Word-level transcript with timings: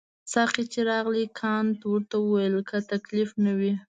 ساقي 0.31 0.63
چې 0.73 0.79
راغی 0.89 1.25
کانت 1.39 1.79
ورته 1.85 2.15
وویل 2.21 2.55
که 2.69 2.77
تکلیف 2.91 3.29
نه 3.45 3.51
وي. 3.59 3.73